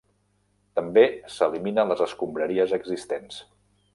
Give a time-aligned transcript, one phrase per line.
[0.79, 1.03] També
[1.33, 3.41] s'elimina les escombraries existents.